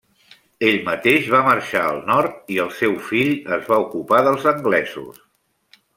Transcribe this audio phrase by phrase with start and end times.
[0.67, 5.21] Ell mateix va marxar al nord i el seu fill es va ocupar dels anglesos.